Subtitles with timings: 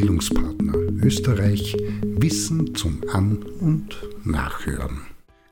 [0.00, 5.02] Bildungspartner Österreich Wissen zum An- und Nachhören.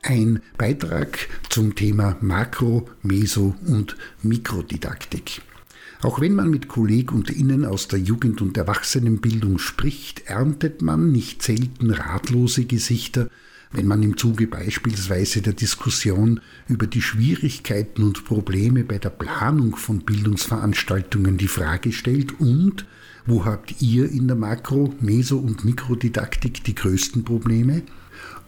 [0.02, 5.42] Ein Beitrag zum Thema Makro-, Meso- und Mikrodidaktik.
[6.00, 11.90] Auch wenn man mit KollegInnen aus der Jugend- und Erwachsenenbildung spricht, erntet man nicht selten
[11.90, 13.28] ratlose Gesichter,
[13.70, 19.76] wenn man im Zuge beispielsweise der Diskussion über die Schwierigkeiten und Probleme bei der Planung
[19.76, 22.86] von Bildungsveranstaltungen die Frage stellt und
[23.28, 27.82] wo habt ihr in der Makro-, Meso- und Mikrodidaktik die größten Probleme?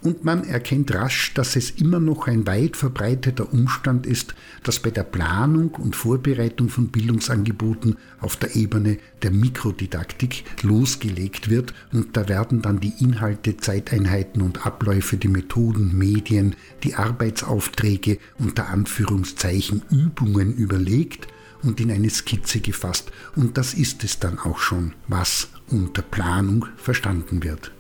[0.02, 4.90] Und man erkennt rasch, dass es immer noch ein weit verbreiteter Umstand ist, dass bei
[4.90, 12.30] der Planung und Vorbereitung von Bildungsangeboten auf der Ebene der Mikrodidaktik losgelegt wird und da
[12.30, 20.54] werden dann die Inhalte, Zeiteinheiten und Abläufe, die Methoden, Medien, die Arbeitsaufträge unter Anführungszeichen Übungen
[20.54, 21.28] überlegt
[21.62, 23.10] und in eine Skizze gefasst.
[23.36, 27.72] Und das ist es dann auch schon, was unter Planung verstanden wird.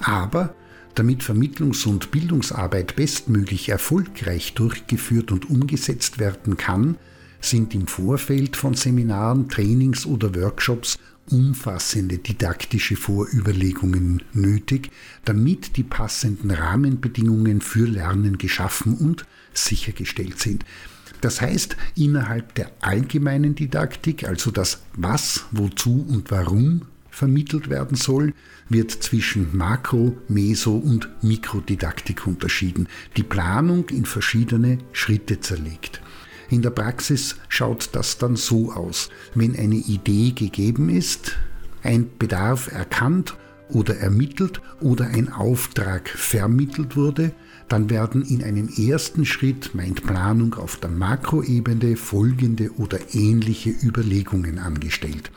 [0.00, 0.54] Aber
[0.94, 6.96] damit Vermittlungs- und Bildungsarbeit bestmöglich erfolgreich durchgeführt und umgesetzt werden kann,
[7.40, 10.98] sind im Vorfeld von Seminaren, Trainings oder Workshops
[11.30, 14.90] umfassende didaktische Vorüberlegungen nötig,
[15.24, 20.64] damit die passenden Rahmenbedingungen für Lernen geschaffen und sichergestellt sind.
[21.26, 28.32] Das heißt, innerhalb der allgemeinen Didaktik, also das Was, Wozu und Warum vermittelt werden soll,
[28.68, 36.00] wird zwischen Makro-, Meso- und Mikrodidaktik unterschieden, die Planung in verschiedene Schritte zerlegt.
[36.48, 39.10] In der Praxis schaut das dann so aus.
[39.34, 41.32] Wenn eine Idee gegeben ist,
[41.82, 43.34] ein Bedarf erkannt
[43.68, 47.32] oder ermittelt oder ein Auftrag vermittelt wurde,
[47.68, 54.58] dann werden in einem ersten Schritt, meint Planung auf der Makroebene, folgende oder ähnliche Überlegungen
[54.58, 55.30] angestellt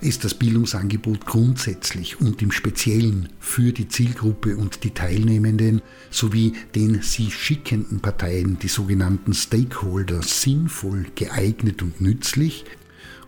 [0.00, 7.02] ist das Bildungsangebot grundsätzlich und im Speziellen für die Zielgruppe und die Teilnehmenden sowie den
[7.02, 12.64] sie schickenden Parteien, die sogenannten Stakeholder, sinnvoll, geeignet und nützlich?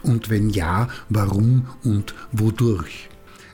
[0.03, 3.10] Und wenn ja, warum und wodurch?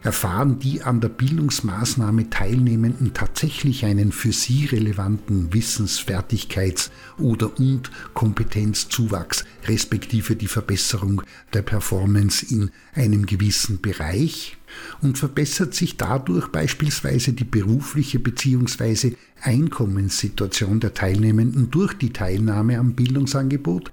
[0.07, 7.91] Erfahren die an der Bildungsmaßnahme Teilnehmenden tatsächlich einen für sie relevanten Wissens-, Fertigkeits- oder und
[8.15, 11.23] Kompetenzzuwachs, respektive die Verbesserung
[11.53, 14.57] der Performance in einem gewissen Bereich?
[15.03, 19.17] Und verbessert sich dadurch beispielsweise die berufliche bzw.
[19.43, 23.91] Einkommenssituation der Teilnehmenden durch die Teilnahme am Bildungsangebot?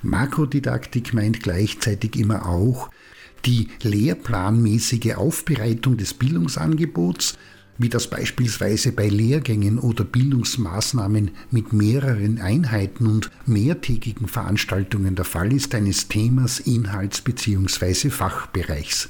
[0.00, 2.90] Makrodidaktik meint gleichzeitig immer auch,
[3.44, 7.36] die lehrplanmäßige Aufbereitung des Bildungsangebots,
[7.78, 15.52] wie das beispielsweise bei Lehrgängen oder Bildungsmaßnahmen mit mehreren Einheiten und mehrtägigen Veranstaltungen der Fall
[15.52, 18.10] ist, eines Themas, Inhalts bzw.
[18.10, 19.08] Fachbereichs.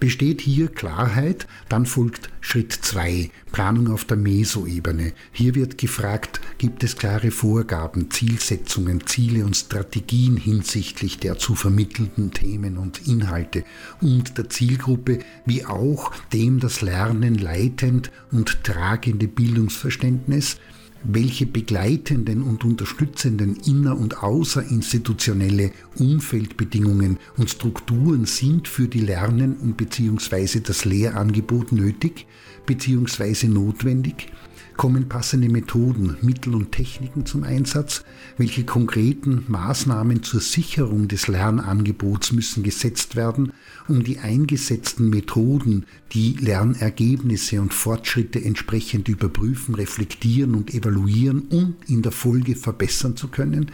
[0.00, 5.12] Besteht hier Klarheit, dann folgt Schritt 2, Planung auf der Mesoebene.
[5.32, 12.32] Hier wird gefragt, gibt es klare Vorgaben, Zielsetzungen, Ziele und Strategien hinsichtlich der zu vermittelnden
[12.32, 13.64] Themen und Inhalte
[14.00, 20.58] und der Zielgruppe, wie auch dem das Lernen leitend und tragende Bildungsverständnis,
[21.04, 30.60] welche begleitenden und unterstützenden inner- und außerinstitutionelle Umfeldbedingungen und Strukturen sind für die Lernen bzw.
[30.60, 32.26] das Lehrangebot nötig
[32.66, 33.48] bzw.
[33.48, 34.32] notwendig,
[34.76, 38.04] kommen passende Methoden, Mittel und Techniken zum Einsatz?
[38.36, 43.52] Welche konkreten Maßnahmen zur Sicherung des Lernangebots müssen gesetzt werden,
[43.88, 52.02] um die eingesetzten Methoden, die Lernergebnisse und Fortschritte entsprechend überprüfen, reflektieren und evaluieren und in
[52.02, 53.70] der Folge verbessern zu können?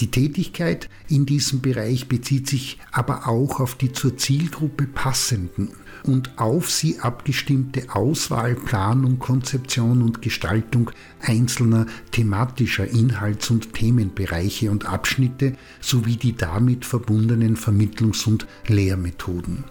[0.00, 5.68] Die Tätigkeit in diesem Bereich bezieht sich aber auch auf die zur Zielgruppe passenden
[6.04, 10.90] und auf sie abgestimmte Auswahl, Planung, Konzeption und Gestaltung
[11.20, 19.64] einzelner thematischer Inhalts- und Themenbereiche und Abschnitte sowie die damit verbundenen Vermittlungs- und Lehrmethoden.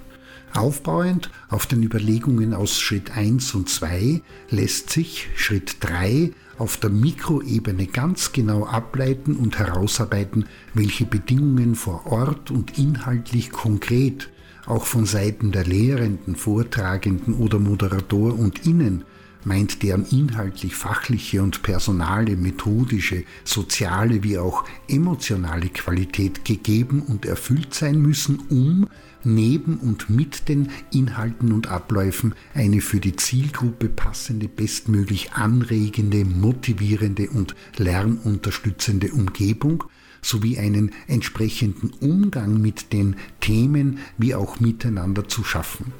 [0.54, 1.30] Aufbauend.
[1.50, 7.88] Auf den Überlegungen aus Schritt 1 und 2 lässt sich Schritt 3 auf der Mikroebene
[7.88, 14.30] ganz genau ableiten und herausarbeiten, welche Bedingungen vor Ort und inhaltlich konkret
[14.66, 19.04] auch von Seiten der Lehrenden, Vortragenden oder Moderator und Innen
[19.44, 27.74] meint deren inhaltlich fachliche und personale, methodische, soziale wie auch emotionale Qualität gegeben und erfüllt
[27.74, 28.88] sein müssen, um
[29.24, 37.30] neben und mit den Inhalten und Abläufen eine für die Zielgruppe passende, bestmöglich anregende, motivierende
[37.30, 39.84] und lernunterstützende Umgebung
[40.22, 45.94] sowie einen entsprechenden Umgang mit den Themen wie auch miteinander zu schaffen.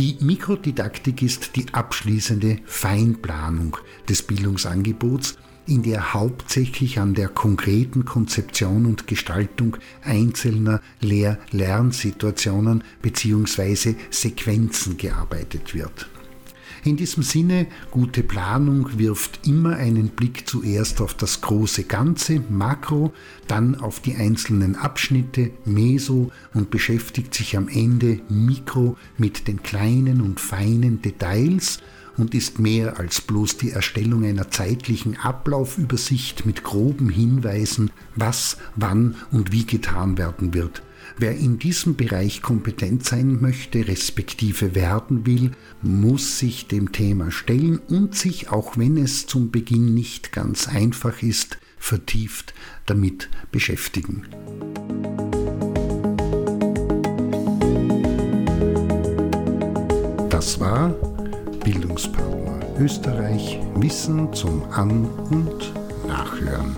[0.00, 3.76] Die Mikrodidaktik ist die abschließende Feinplanung
[4.08, 5.36] des Bildungsangebots,
[5.66, 13.94] in der hauptsächlich an der konkreten Konzeption und Gestaltung einzelner Lehr-Lernsituationen bzw.
[14.08, 16.08] Sequenzen gearbeitet wird.
[16.82, 23.12] In diesem Sinne, gute Planung wirft immer einen Blick zuerst auf das große Ganze, Makro,
[23.46, 30.22] dann auf die einzelnen Abschnitte, Meso und beschäftigt sich am Ende Mikro mit den kleinen
[30.22, 31.80] und feinen Details
[32.16, 39.16] und ist mehr als bloß die Erstellung einer zeitlichen Ablaufübersicht mit groben Hinweisen, was, wann
[39.30, 40.82] und wie getan werden wird.
[41.18, 45.52] Wer in diesem Bereich kompetent sein möchte, respektive werden will,
[45.82, 51.22] muss sich dem Thema stellen und sich, auch wenn es zum Beginn nicht ganz einfach
[51.22, 52.54] ist, vertieft
[52.86, 54.26] damit beschäftigen.
[60.30, 60.88] Das war
[61.64, 62.40] Bildungspartner
[62.80, 65.74] Österreich Wissen zum An- und
[66.06, 66.74] Nachhören.